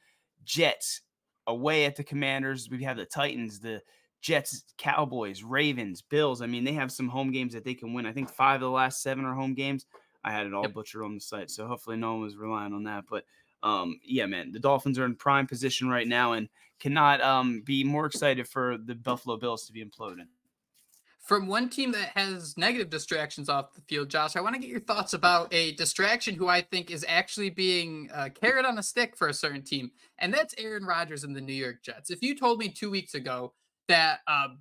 Jets 0.44 1.02
away 1.46 1.84
at 1.84 1.96
the 1.96 2.04
Commanders. 2.04 2.68
We 2.70 2.82
have 2.84 2.96
the 2.96 3.06
Titans, 3.06 3.60
the 3.60 3.82
Jets, 4.24 4.64
Cowboys, 4.78 5.42
Ravens, 5.42 6.00
Bills. 6.00 6.40
I 6.40 6.46
mean, 6.46 6.64
they 6.64 6.72
have 6.72 6.90
some 6.90 7.08
home 7.08 7.30
games 7.30 7.52
that 7.52 7.62
they 7.62 7.74
can 7.74 7.92
win. 7.92 8.06
I 8.06 8.12
think 8.12 8.30
five 8.30 8.54
of 8.54 8.62
the 8.62 8.70
last 8.70 9.02
seven 9.02 9.26
are 9.26 9.34
home 9.34 9.52
games. 9.52 9.84
I 10.24 10.32
had 10.32 10.46
it 10.46 10.54
all 10.54 10.62
yep. 10.62 10.72
butchered 10.72 11.04
on 11.04 11.14
the 11.14 11.20
site, 11.20 11.50
so 11.50 11.66
hopefully 11.66 11.98
no 11.98 12.14
one 12.14 12.22
was 12.22 12.34
relying 12.34 12.72
on 12.72 12.84
that. 12.84 13.04
But 13.08 13.24
um, 13.62 14.00
yeah, 14.02 14.24
man, 14.24 14.50
the 14.50 14.58
Dolphins 14.58 14.98
are 14.98 15.04
in 15.04 15.14
prime 15.14 15.46
position 15.46 15.90
right 15.90 16.08
now 16.08 16.32
and 16.32 16.48
cannot 16.80 17.20
um, 17.20 17.60
be 17.66 17.84
more 17.84 18.06
excited 18.06 18.48
for 18.48 18.78
the 18.78 18.94
Buffalo 18.94 19.36
Bills 19.36 19.66
to 19.66 19.74
be 19.74 19.84
imploding. 19.84 20.28
From 21.18 21.46
one 21.46 21.68
team 21.68 21.92
that 21.92 22.08
has 22.14 22.56
negative 22.56 22.88
distractions 22.88 23.50
off 23.50 23.74
the 23.74 23.82
field, 23.82 24.08
Josh, 24.08 24.36
I 24.36 24.40
want 24.40 24.54
to 24.54 24.60
get 24.60 24.70
your 24.70 24.80
thoughts 24.80 25.12
about 25.12 25.52
a 25.52 25.72
distraction 25.72 26.34
who 26.34 26.48
I 26.48 26.62
think 26.62 26.90
is 26.90 27.04
actually 27.06 27.50
being 27.50 28.08
uh, 28.14 28.30
carrot 28.34 28.64
on 28.64 28.78
a 28.78 28.82
stick 28.82 29.18
for 29.18 29.28
a 29.28 29.34
certain 29.34 29.62
team, 29.62 29.90
and 30.18 30.32
that's 30.32 30.54
Aaron 30.56 30.86
Rodgers 30.86 31.24
and 31.24 31.36
the 31.36 31.42
New 31.42 31.52
York 31.52 31.82
Jets. 31.82 32.10
If 32.10 32.22
you 32.22 32.34
told 32.34 32.58
me 32.58 32.70
two 32.70 32.90
weeks 32.90 33.14
ago 33.14 33.52
that 33.88 34.20
um, 34.26 34.60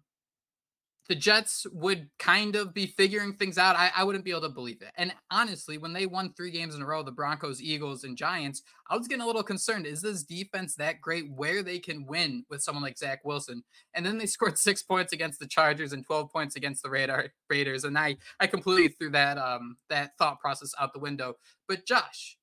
the 1.10 1.15
Jets 1.15 1.68
would 1.74 2.10
kind 2.18 2.56
of 2.56 2.74
be 2.74 2.88
figuring 2.88 3.34
things 3.34 3.58
out, 3.58 3.75
I, 3.75 3.92
I, 3.96 4.03
wouldn't 4.03 4.24
be 4.24 4.32
able 4.32 4.42
to 4.42 4.50
believe 4.50 4.82
it. 4.82 4.92
And 4.96 5.13
honestly, 5.30 5.77
when 5.77 5.92
they 5.92 6.06
won 6.06 6.34
three 6.34 6.50
games 6.50 6.75
in 6.75 6.82
a 6.82 6.86
row, 6.86 7.03
the 7.03 7.12
Broncos, 7.12 7.62
Eagles, 7.62 8.06
and 8.06 8.18
Giants, 8.18 8.62
I 8.89 8.96
was 8.96 9.08
getting 9.08 9.22
a 9.22 9.27
little 9.27 9.44
concerned. 9.44 9.86
Is 9.86 10.01
this 10.01 10.24
defense 10.24 10.75
that 10.75 11.01
great 11.01 11.30
where 11.30 11.62
they 11.62 11.80
can 11.80 12.06
win 12.06 12.46
with 12.50 12.62
someone 12.62 12.84
like 12.84 12.98
Zach 12.98 13.20
Wilson? 13.25 13.63
And 13.94 14.06
then 14.06 14.18
they 14.18 14.25
scored 14.27 14.58
six 14.58 14.82
points 14.82 15.12
against 15.12 15.39
the 15.39 15.48
Chargers 15.48 15.92
and 15.92 16.06
12 16.06 16.32
points 16.32 16.56
against 16.56 16.84
the 16.84 16.89
Radar 16.89 17.27
Raiders. 17.50 17.84
And 17.84 17.98
I, 17.98 18.18
I 18.39 18.48
completely 18.48 18.88
threw 18.88 19.12
that 19.12 19.38
um 19.38 19.77
that 19.89 20.12
thought 20.18 20.39
process 20.39 20.74
out 20.80 20.94
the 20.94 21.00
window. 21.00 21.36
But 21.68 21.86
Josh, 21.86 22.38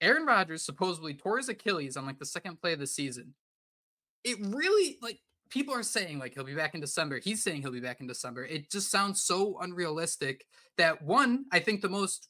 Aaron 0.00 0.24
Rodgers 0.24 0.64
supposedly 0.64 1.12
tore 1.12 1.36
his 1.36 1.48
Achilles 1.48 1.96
on 1.96 2.06
like 2.06 2.18
the 2.18 2.26
second 2.26 2.60
play 2.60 2.72
of 2.72 2.78
the 2.78 2.86
season. 2.86 3.34
It 4.24 4.38
really 4.40 4.98
like 5.02 5.20
people 5.50 5.74
are 5.74 5.82
saying 5.82 6.18
like 6.18 6.34
he'll 6.34 6.44
be 6.44 6.54
back 6.54 6.74
in 6.74 6.80
December. 6.80 7.20
He's 7.22 7.42
saying 7.42 7.62
he'll 7.62 7.72
be 7.72 7.80
back 7.80 8.00
in 8.00 8.06
December. 8.06 8.44
It 8.44 8.70
just 8.70 8.90
sounds 8.90 9.22
so 9.22 9.58
unrealistic 9.60 10.44
that 10.76 11.02
one, 11.02 11.44
I 11.52 11.60
think 11.60 11.80
the 11.80 11.88
most 11.88 12.28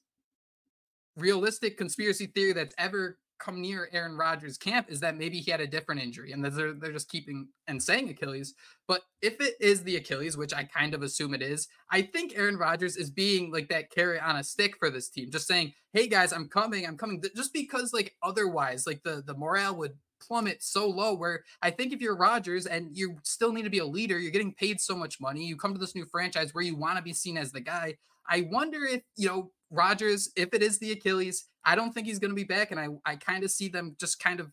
realistic 1.17 1.77
conspiracy 1.77 2.27
theory 2.27 2.53
that's 2.53 2.75
ever 2.79 3.19
come 3.39 3.61
near 3.61 3.89
Aaron 3.93 4.17
Rodgers' 4.17 4.59
camp 4.59 4.87
is 4.91 5.01
that 5.01 5.17
maybe 5.17 5.39
he 5.39 5.51
had 5.51 5.61
a 5.61 5.67
different 5.67 6.01
injury 6.01 6.33
and 6.33 6.45
they're, 6.45 6.73
they're 6.73 6.93
just 6.93 7.09
keeping 7.09 7.49
and 7.67 7.83
saying 7.83 8.09
Achilles. 8.09 8.55
But 8.87 9.03
if 9.23 9.41
it 9.41 9.55
is 9.61 9.83
the 9.83 9.97
Achilles, 9.97 10.37
which 10.37 10.53
I 10.53 10.65
kind 10.65 10.95
of 10.95 11.03
assume 11.03 11.35
it 11.35 11.43
is, 11.43 11.69
I 11.91 12.03
think 12.03 12.33
Aaron 12.37 12.57
Rodgers 12.57 12.97
is 12.97 13.11
being 13.11 13.53
like 13.53 13.69
that 13.69 13.91
carry 13.91 14.19
on 14.19 14.37
a 14.37 14.45
stick 14.45 14.77
for 14.77 14.91
this 14.91 15.09
team, 15.09 15.31
just 15.31 15.47
saying, 15.47 15.73
hey 15.93 16.09
guys, 16.09 16.33
I'm 16.33 16.49
coming, 16.49 16.87
I'm 16.87 16.97
coming. 16.97 17.23
Just 17.37 17.53
because 17.53 17.93
like 17.93 18.17
otherwise, 18.23 18.87
like 18.87 19.03
the, 19.05 19.23
the 19.25 19.35
morale 19.35 19.77
would 19.77 19.95
plummet 20.21 20.63
so 20.63 20.89
low 20.89 21.15
where 21.15 21.45
I 21.63 21.71
think 21.71 21.93
if 21.93 22.01
you're 22.01 22.17
Rodgers 22.17 22.67
and 22.67 22.97
you 22.97 23.17
still 23.23 23.53
need 23.53 23.63
to 23.63 23.71
be 23.71 23.79
a 23.79 23.87
leader, 23.87 24.19
you're 24.19 24.33
getting 24.33 24.55
paid 24.55 24.81
so 24.81 24.97
much 24.97 25.21
money, 25.21 25.45
you 25.45 25.57
come 25.57 25.73
to 25.73 25.81
this 25.81 25.95
new 25.95 26.07
franchise 26.07 26.55
where 26.55 26.65
you 26.65 26.77
want 26.77 26.97
to 26.97 27.03
be 27.03 27.13
seen 27.13 27.37
as 27.37 27.53
the 27.53 27.61
guy. 27.61 27.97
I 28.29 28.49
wonder 28.51 28.85
if, 28.85 29.03
you 29.17 29.29
know, 29.29 29.51
Rodgers, 29.71 30.31
if 30.37 30.53
it 30.53 30.63
is 30.63 30.79
the 30.79 30.93
Achilles, 30.93 31.47
I 31.65 31.75
don't 31.75 31.93
think 31.93 32.07
he's 32.07 32.19
going 32.19 32.31
to 32.31 32.37
be 32.37 32.45
back. 32.45 32.71
And 32.71 32.81
I, 32.81 32.89
I 33.05 33.17
kind 33.17 33.45
of 33.45 33.51
see 33.51 33.69
them 33.69 33.97
just 33.99 34.21
kind 34.21 34.41
of 34.41 34.51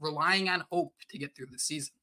relying 0.00 0.48
on 0.48 0.64
hope 0.70 0.92
to 1.10 1.18
get 1.18 1.34
through 1.34 1.46
the 1.50 1.58
season. 1.58 1.94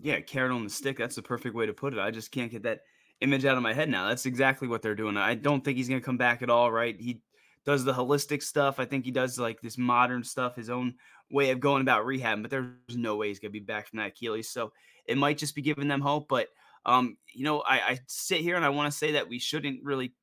Yeah, 0.00 0.20
carrot 0.20 0.52
on 0.52 0.64
the 0.64 0.70
stick. 0.70 0.96
That's 0.96 1.16
the 1.16 1.22
perfect 1.22 1.54
way 1.54 1.66
to 1.66 1.72
put 1.74 1.92
it. 1.92 1.98
I 1.98 2.10
just 2.10 2.30
can't 2.30 2.50
get 2.50 2.62
that 2.62 2.80
image 3.20 3.44
out 3.44 3.56
of 3.56 3.62
my 3.62 3.72
head 3.72 3.88
now. 3.88 4.08
That's 4.08 4.26
exactly 4.26 4.68
what 4.68 4.82
they're 4.82 4.94
doing. 4.94 5.16
I 5.16 5.34
don't 5.34 5.62
think 5.62 5.76
he's 5.76 5.88
going 5.88 6.00
to 6.00 6.04
come 6.04 6.16
back 6.16 6.42
at 6.42 6.50
all, 6.50 6.72
right? 6.72 6.98
He 6.98 7.20
does 7.64 7.84
the 7.84 7.92
holistic 7.92 8.42
stuff. 8.42 8.78
I 8.78 8.84
think 8.84 9.04
he 9.04 9.10
does 9.10 9.38
like 9.38 9.60
this 9.60 9.78
modern 9.78 10.24
stuff, 10.24 10.56
his 10.56 10.70
own 10.70 10.94
way 11.30 11.50
of 11.50 11.60
going 11.60 11.82
about 11.82 12.06
rehab, 12.06 12.42
but 12.42 12.50
there's 12.50 12.96
no 12.96 13.16
way 13.16 13.28
he's 13.28 13.38
gonna 13.38 13.50
be 13.50 13.60
back 13.60 13.88
from 13.88 13.98
that 13.98 14.08
Achilles. 14.08 14.50
So 14.50 14.72
it 15.06 15.18
might 15.18 15.38
just 15.38 15.54
be 15.54 15.62
giving 15.62 15.88
them 15.88 16.00
hope. 16.00 16.28
But 16.28 16.48
um, 16.84 17.16
you 17.32 17.44
know, 17.44 17.60
I, 17.60 17.80
I 17.80 17.98
sit 18.06 18.40
here 18.40 18.56
and 18.56 18.64
I 18.64 18.70
want 18.70 18.90
to 18.90 18.98
say 18.98 19.12
that 19.12 19.28
we 19.28 19.38
shouldn't 19.38 19.84
really 19.84 20.14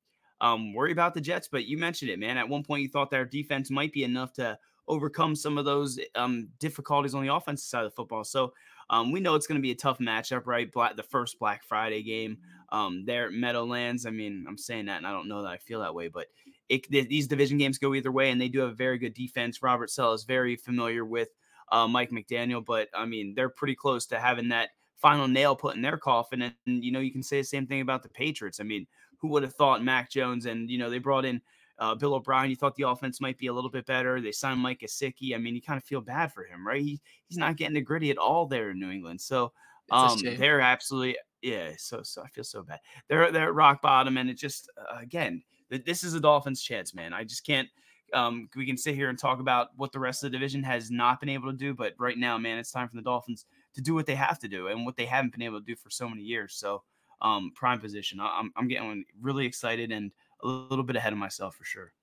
um 0.41 0.73
worry 0.73 0.91
about 0.91 1.13
the 1.13 1.21
Jets, 1.21 1.49
but 1.51 1.65
you 1.65 1.77
mentioned 1.77 2.11
it, 2.11 2.19
man. 2.19 2.37
At 2.37 2.49
one 2.49 2.63
point 2.63 2.81
you 2.81 2.89
thought 2.89 3.09
their 3.09 3.25
defense 3.25 3.69
might 3.69 3.93
be 3.93 4.03
enough 4.03 4.33
to 4.33 4.57
overcome 4.87 5.35
some 5.35 5.57
of 5.57 5.65
those 5.65 5.99
um 6.15 6.49
difficulties 6.59 7.13
on 7.13 7.25
the 7.25 7.33
offensive 7.33 7.67
side 7.67 7.85
of 7.85 7.91
the 7.91 7.95
football. 7.95 8.23
So 8.23 8.53
um, 8.89 9.11
we 9.11 9.19
know 9.19 9.35
it's 9.35 9.47
going 9.47 9.59
to 9.59 9.61
be 9.61 9.71
a 9.71 9.75
tough 9.75 9.99
matchup, 9.99 10.47
right? 10.47 10.71
Black, 10.71 10.95
the 10.95 11.03
first 11.03 11.39
Black 11.39 11.63
Friday 11.63 12.01
game 12.01 12.39
um, 12.71 13.05
there 13.05 13.27
at 13.27 13.33
Meadowlands. 13.33 14.05
I 14.05 14.09
mean, 14.09 14.45
I'm 14.47 14.57
saying 14.57 14.87
that, 14.87 14.97
and 14.97 15.05
I 15.05 15.11
don't 15.11 15.27
know 15.27 15.43
that 15.43 15.51
I 15.51 15.57
feel 15.57 15.81
that 15.81 15.93
way, 15.93 16.07
but 16.07 16.27
it, 16.69 16.89
these 16.89 17.27
division 17.27 17.57
games 17.57 17.77
go 17.77 17.93
either 17.95 18.11
way, 18.11 18.31
and 18.31 18.39
they 18.39 18.47
do 18.47 18.59
have 18.59 18.69
a 18.69 18.75
very 18.75 18.97
good 18.97 19.13
defense. 19.13 19.61
Robert 19.61 19.89
Saleh 19.89 20.15
is 20.15 20.23
very 20.23 20.55
familiar 20.55 21.03
with 21.03 21.29
uh, 21.71 21.87
Mike 21.87 22.11
McDaniel, 22.11 22.63
but 22.63 22.89
I 22.95 23.05
mean, 23.05 23.33
they're 23.35 23.49
pretty 23.49 23.75
close 23.75 24.05
to 24.07 24.19
having 24.19 24.49
that 24.49 24.69
final 24.95 25.27
nail 25.27 25.55
put 25.55 25.75
in 25.75 25.81
their 25.81 25.97
coffin. 25.97 26.41
And, 26.41 26.55
and, 26.67 26.83
you 26.83 26.91
know, 26.91 26.99
you 26.99 27.11
can 27.11 27.23
say 27.23 27.37
the 27.39 27.45
same 27.45 27.65
thing 27.65 27.81
about 27.81 28.03
the 28.03 28.09
Patriots. 28.09 28.59
I 28.59 28.63
mean, 28.63 28.85
who 29.17 29.29
would 29.29 29.43
have 29.43 29.55
thought 29.55 29.83
Mac 29.83 30.11
Jones 30.11 30.45
and, 30.45 30.69
you 30.69 30.77
know, 30.77 30.89
they 30.89 30.99
brought 30.99 31.25
in 31.25 31.41
uh, 31.77 31.95
Bill 31.95 32.15
O'Brien. 32.15 32.49
You 32.49 32.57
thought 32.57 32.75
the 32.75 32.87
offense 32.87 33.21
might 33.21 33.37
be 33.37 33.47
a 33.47 33.53
little 33.53 33.69
bit 33.69 33.85
better. 33.85 34.19
They 34.19 34.33
signed 34.33 34.59
Mike 34.59 34.81
Gesicki. 34.81 35.33
I 35.33 35.37
mean, 35.37 35.55
you 35.55 35.61
kind 35.61 35.77
of 35.77 35.85
feel 35.85 36.01
bad 36.01 36.33
for 36.33 36.43
him, 36.43 36.67
right? 36.67 36.81
He, 36.81 36.99
he's 37.27 37.37
not 37.37 37.55
getting 37.55 37.75
the 37.75 37.81
gritty 37.81 38.11
at 38.11 38.17
all 38.17 38.45
there 38.45 38.71
in 38.71 38.79
New 38.79 38.91
England. 38.91 39.21
So 39.21 39.53
um, 39.89 40.19
they're 40.21 40.59
absolutely, 40.59 41.17
yeah. 41.41 41.71
So, 41.77 42.03
so 42.03 42.21
I 42.21 42.27
feel 42.27 42.43
so 42.43 42.63
bad. 42.63 42.79
They're, 43.07 43.31
they're 43.31 43.47
at 43.47 43.55
rock 43.55 43.81
bottom. 43.81 44.17
And 44.17 44.29
it 44.29 44.37
just, 44.37 44.69
uh, 44.77 44.99
again, 44.99 45.41
this 45.69 46.03
is 46.03 46.13
a 46.13 46.19
Dolphins 46.19 46.61
chance, 46.61 46.93
man. 46.93 47.13
I 47.13 47.23
just 47.23 47.45
can't. 47.45 47.67
Um, 48.11 48.49
we 48.55 48.65
can 48.65 48.77
sit 48.77 48.95
here 48.95 49.09
and 49.09 49.19
talk 49.19 49.39
about 49.39 49.69
what 49.75 49.91
the 49.91 49.99
rest 49.99 50.23
of 50.23 50.31
the 50.31 50.37
division 50.37 50.63
has 50.63 50.89
not 50.89 51.19
been 51.19 51.29
able 51.29 51.51
to 51.51 51.57
do, 51.57 51.75
but 51.75 51.93
right 51.99 52.17
now, 52.17 52.39
man, 52.39 52.57
it's 52.57 52.71
time 52.71 52.89
for 52.89 52.95
the 52.95 53.03
Dolphins 53.03 53.45
to 53.75 53.81
do 53.81 53.93
what 53.93 54.07
they 54.07 54.15
have 54.15 54.39
to 54.39 54.47
do 54.47 54.67
and 54.67 54.83
what 54.83 54.97
they 54.97 55.05
haven't 55.05 55.31
been 55.31 55.43
able 55.43 55.59
to 55.59 55.65
do 55.65 55.75
for 55.75 55.91
so 55.91 56.09
many 56.09 56.23
years. 56.23 56.55
So, 56.55 56.81
um, 57.21 57.51
prime 57.53 57.79
position. 57.79 58.19
I'm, 58.19 58.51
I'm 58.55 58.67
getting 58.67 59.05
really 59.21 59.45
excited 59.45 59.91
and 59.91 60.11
a 60.43 60.47
little 60.47 60.83
bit 60.83 60.95
ahead 60.95 61.13
of 61.13 61.19
myself 61.19 61.55
for 61.55 61.65
sure. 61.65 61.93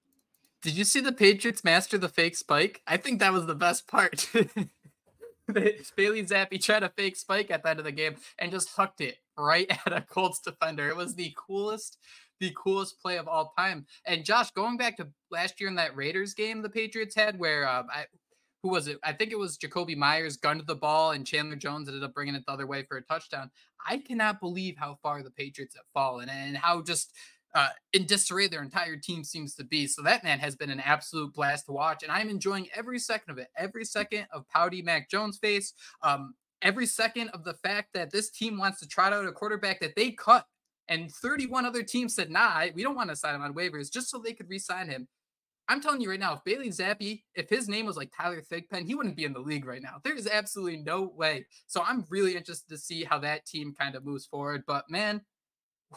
Did 0.63 0.75
you 0.77 0.85
see 0.85 1.01
the 1.01 1.13
Patriots 1.13 1.65
master 1.65 1.99
the 1.99 2.09
fake 2.09 2.37
spike? 2.37 2.83
I 2.87 2.97
think 2.97 3.19
that 3.19 3.33
was 3.33 3.47
the 3.47 3.55
best 3.55 3.87
part. 3.87 4.29
Bailey 5.53 6.25
Zappe 6.25 6.63
tried 6.63 6.83
a 6.83 6.89
fake 6.89 7.17
spike 7.17 7.51
at 7.51 7.63
the 7.63 7.71
end 7.71 7.79
of 7.79 7.85
the 7.85 7.93
game 7.93 8.17
and 8.39 8.51
just 8.51 8.71
hucked 8.71 9.01
it 9.01 9.19
right 9.39 9.71
at 9.87 9.93
a 9.93 10.01
Colts 10.01 10.41
defender. 10.41 10.89
It 10.89 10.97
was 10.97 11.15
the 11.15 11.33
coolest 11.37 11.99
the 12.41 12.55
coolest 12.57 13.01
play 13.01 13.19
of 13.19 13.29
all 13.29 13.53
time. 13.59 13.87
And 14.07 14.25
Josh, 14.25 14.51
going 14.51 14.77
back 14.77 14.97
to 14.99 15.09
last 15.31 15.61
year 15.61 15.69
in 15.69 15.77
that 15.77 15.97
Raiders 15.97 16.35
game 16.35 16.63
the 16.63 16.69
Patriots 16.69 17.15
had, 17.15 17.39
where 17.39 17.67
uh, 17.67 17.85
I, 17.93 18.05
who 18.63 18.71
was 18.71 18.89
it? 18.89 18.99
I 19.05 19.13
think 19.13 19.33
it 19.33 19.39
was 19.39 19.59
Jakobi 19.59 19.97
Meyers 19.97 20.37
gunned 20.37 20.67
the 20.67 20.75
ball 20.75 21.13
and 21.13 21.27
Chandler 21.27 21.57
Jones 21.57 21.89
ended 21.89 22.03
up 22.03 22.15
bringing 22.15 22.35
it 22.35 22.45
the 22.47 22.53
other 22.53 22.67
way 22.67 22.83
for 22.83 22.97
a 22.97 23.03
touchdown. 23.03 23.51
I 23.89 23.99
cannot 23.99 24.41
believe 24.41 24.77
how 24.77 24.99
far 25.03 25.23
the 25.23 25.31
Patriots 25.31 25.77
have 25.77 25.85
fallen 25.95 26.29
and 26.29 26.57
how 26.57 26.83
just 26.83 27.13
uh, 27.55 27.69
in 27.93 28.05
disarray 28.05 28.49
their 28.49 28.63
entire 28.63 28.97
team 28.97 29.25
seems 29.25 29.55
to 29.55 29.65
be. 29.65 29.87
So 29.87 30.03
that 30.03 30.25
man 30.25 30.39
has 30.41 30.57
been 30.57 30.71
an 30.71 30.81
absolute 30.81 31.33
blast 31.33 31.67
to 31.67 31.73
watch, 31.73 32.03
and 32.03 32.13
I'm 32.13 32.29
enjoying 32.29 32.69
every 32.75 32.99
second 32.99 33.31
of 33.31 33.39
it. 33.39 33.49
Every 33.57 33.85
second 33.85 34.27
of 34.33 34.47
Pouty 34.49 34.83
Mac 34.83 35.09
Jones' 35.09 35.39
face. 35.39 35.73
Um, 36.03 36.35
every 36.61 36.87
second 36.87 37.31
of 37.31 37.45
the 37.45 37.55
fact 37.55 37.95
that 37.95 38.11
this 38.11 38.31
team 38.31 38.59
wants 38.59 38.81
to 38.81 38.89
trot 38.89 39.13
out 39.13 39.27
a 39.27 39.33
quarterback 39.33 39.81
that 39.81 39.97
they 39.97 40.11
cut 40.11 40.45
and 40.89 41.11
31 41.11 41.67
other 41.67 41.83
teams 41.83 42.15
said, 42.15 42.31
nah, 42.31 42.67
we 42.75 42.83
don't 42.83 42.95
want 42.95 43.11
to 43.11 43.17
sign 43.17 43.35
him 43.35 43.43
on 43.43 43.55
waivers 43.55 43.93
just 43.93 44.11
so 44.11 44.19
they 44.19 44.33
could 44.33 44.49
re 44.49 44.59
sign 44.59 44.89
him. 44.89 45.09
I'm 45.69 45.81
telling 45.81 46.01
you 46.01 46.11
right 46.11 46.21
now, 46.21 46.35
if 46.35 46.45
Bailey 46.45 46.69
Zappe, 46.69 47.23
if 47.35 47.49
his 47.51 47.69
name 47.69 47.87
was 47.87 47.97
like 47.97 48.13
Tyler 48.17 48.41
Thigpen, 48.41 48.87
he 48.87 48.95
wouldn't 48.95 49.17
be 49.17 49.25
in 49.25 49.33
the 49.33 49.41
league 49.41 49.67
right 49.67 49.83
now. 49.83 49.97
There 50.05 50.15
is 50.15 50.29
absolutely 50.29 50.77
no 50.79 51.03
way. 51.03 51.47
So 51.67 51.83
I'm 51.83 52.05
really 52.09 52.37
interested 52.37 52.69
to 52.71 52.79
see 52.79 53.03
how 53.03 53.19
that 53.21 53.47
team 53.47 53.75
kind 53.77 53.97
of 53.97 54.05
moves 54.05 54.27
forward. 54.27 54.63
But 54.65 54.89
man, 54.89 55.23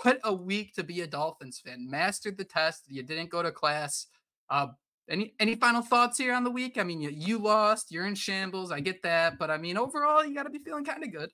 what 0.01 0.19
a 0.24 0.34
week 0.34 0.74
to 0.75 0.84
be 0.84 1.01
a 1.01 1.08
Dolphins 1.08 1.62
fan. 1.63 1.88
Mastered 1.89 2.38
the 2.38 2.46
test. 2.46 2.86
You 2.88 3.03
didn't 3.03 3.29
go 3.29 3.43
to 3.43 3.51
class. 3.51 4.08
Uh, 4.50 4.67
any 5.08 5.34
any 5.39 5.55
final 5.55 5.81
thoughts 5.81 6.17
here 6.17 6.34
on 6.34 6.43
the 6.43 6.51
week? 6.51 6.77
I 6.77 6.84
mean, 6.84 7.01
you, 7.01 7.10
you 7.10 7.38
lost. 7.39 7.91
You're 7.91 8.05
in 8.05 8.15
shambles. 8.15 8.72
I 8.72 8.79
get 8.79 9.01
that, 9.03 9.39
but 9.39 9.50
I 9.50 9.58
mean, 9.58 9.77
overall, 9.77 10.24
you 10.24 10.36
got 10.36 10.43
to 10.43 10.50
be 10.50 10.60
feeling 10.60 10.86
kind 10.86 11.03
of 11.03 11.12
good. 11.12 11.29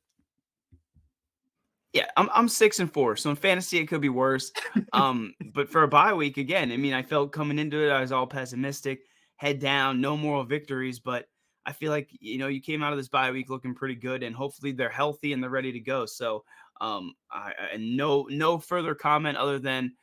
Yeah, 1.95 2.07
I'm 2.17 2.29
I'm 2.33 2.49
six 2.49 2.81
and 2.81 2.91
four, 2.91 3.15
so 3.15 3.29
in 3.29 3.37
fantasy 3.37 3.77
it 3.77 3.87
could 3.87 4.01
be 4.01 4.09
worse. 4.09 4.51
Um, 4.91 5.33
but 5.53 5.69
for 5.69 5.83
a 5.83 5.87
bye 5.87 6.13
week 6.13 6.35
again, 6.35 6.73
I 6.73 6.75
mean, 6.75 6.93
I 6.93 7.01
felt 7.01 7.31
coming 7.31 7.57
into 7.57 7.87
it, 7.87 7.89
I 7.89 8.01
was 8.01 8.11
all 8.11 8.27
pessimistic, 8.27 8.99
head 9.37 9.59
down, 9.59 10.01
no 10.01 10.17
moral 10.17 10.43
victories. 10.43 10.99
But 10.99 11.27
I 11.65 11.71
feel 11.71 11.91
like 11.91 12.09
you 12.19 12.37
know 12.37 12.47
you 12.47 12.61
came 12.61 12.83
out 12.83 12.91
of 12.91 12.97
this 12.97 13.07
bye 13.07 13.31
week 13.31 13.49
looking 13.49 13.73
pretty 13.73 13.95
good, 13.95 14.23
and 14.23 14.35
hopefully 14.35 14.73
they're 14.73 14.89
healthy 14.89 15.31
and 15.31 15.41
they're 15.41 15.49
ready 15.49 15.71
to 15.71 15.79
go. 15.79 16.05
So 16.05 16.43
Um, 16.81 17.13
I, 17.31 17.53
I 17.73 17.77
no 17.77 18.27
no 18.29 18.57
further 18.57 18.93
comment 18.93 19.37
other 19.37 19.57
than 19.57 19.93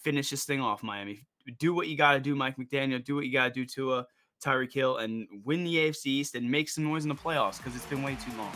finish 0.00 0.30
this 0.30 0.46
thing 0.46 0.62
off, 0.62 0.82
Miami. 0.82 1.20
Do 1.58 1.74
what 1.74 1.86
you 1.86 1.98
got 1.98 2.14
to 2.14 2.20
do, 2.20 2.34
Mike 2.34 2.56
McDaniel. 2.56 3.04
Do 3.04 3.14
what 3.14 3.26
you 3.26 3.32
got 3.32 3.48
to 3.48 3.52
do 3.52 3.66
to 3.66 3.96
a 3.96 4.06
Tyreek 4.42 4.72
Hill 4.72 4.96
and 4.96 5.28
win 5.44 5.64
the 5.64 5.76
AFC 5.76 6.06
East 6.06 6.34
and 6.34 6.50
make 6.50 6.70
some 6.70 6.84
noise 6.84 7.02
in 7.02 7.10
the 7.10 7.14
playoffs 7.14 7.58
because 7.58 7.76
it's 7.76 7.84
been 7.84 8.02
way 8.02 8.16
too 8.24 8.34
long. 8.38 8.52